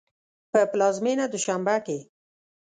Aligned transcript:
په 0.51 0.59
پلازمېنه 0.71 1.25
دوشنبه 1.33 1.75
کې 1.85 1.99